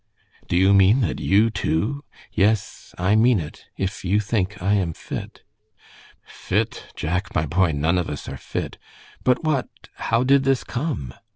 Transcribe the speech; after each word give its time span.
"Do 0.47 0.57
you 0.57 0.73
mean 0.73 1.01
that 1.01 1.19
you, 1.19 1.51
too" 1.51 2.03
"Yes, 2.33 2.95
I 2.97 3.15
mean 3.15 3.39
it, 3.39 3.65
if 3.77 4.03
you 4.03 4.19
think 4.19 4.59
I 4.59 4.73
am 4.73 4.93
fit." 4.93 5.43
"Fit, 6.25 6.85
Jack, 6.95 7.35
my 7.35 7.45
boy! 7.45 7.73
None 7.73 7.99
of 7.99 8.09
us 8.09 8.27
are 8.27 8.35
fit. 8.35 8.79
But 9.23 9.43
what 9.43 9.69
how 9.97 10.23
did 10.23 10.43
this 10.43 10.63
come?" 10.63 11.13